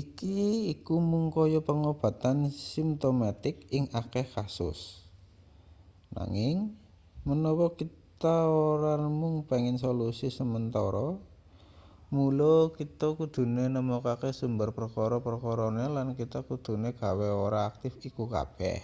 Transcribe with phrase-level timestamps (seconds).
[0.00, 0.40] iki
[0.74, 2.36] iku mung kaya pengobatan
[2.72, 4.78] simtomatik ing akeh kasus
[6.16, 6.56] nanging
[7.28, 8.36] menawa kita
[8.72, 11.08] ora mung pengen solusi sementara
[12.16, 18.78] mula kita kudune nemokake sumber perkara-perkarane lan kita kudune gawe ora aktif iku kabeh